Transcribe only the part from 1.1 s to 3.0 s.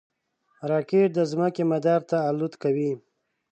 د ځمکې مدار ته الوت کوي